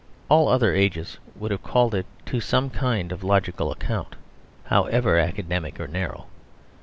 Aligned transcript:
All 0.29 0.47
other 0.49 0.73
ages 0.73 1.19
would 1.35 1.51
have 1.51 1.61
called 1.61 1.93
it 1.93 2.07
to 2.25 2.39
some 2.39 2.71
kind 2.71 3.11
of 3.11 3.23
logical 3.23 3.71
account, 3.71 4.15
however 4.63 5.19
academic 5.19 5.79
or 5.79 5.87
narrow. 5.87 6.25